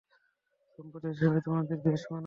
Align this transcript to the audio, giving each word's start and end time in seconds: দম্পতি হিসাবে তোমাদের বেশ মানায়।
দম্পতি 0.79 1.07
হিসাবে 1.13 1.39
তোমাদের 1.45 1.77
বেশ 1.85 2.01
মানায়। 2.03 2.19